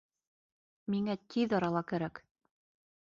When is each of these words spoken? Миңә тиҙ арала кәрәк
Миңә 0.95 1.15
тиҙ 1.35 1.55
арала 1.59 1.85
кәрәк 1.93 2.23